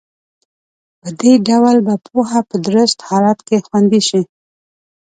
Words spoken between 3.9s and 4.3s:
شي.